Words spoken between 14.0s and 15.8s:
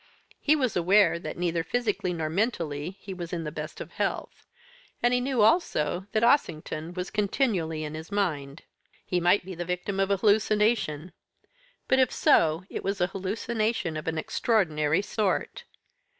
an extraordinary sort.